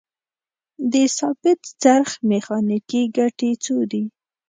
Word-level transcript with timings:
د 0.91 0.93
ثابت 1.17 1.59
څرخ 1.81 2.09
میخانیکي 2.29 3.01
ګټې 3.17 3.51
څو 3.63 3.77
دي؟ 3.91 4.03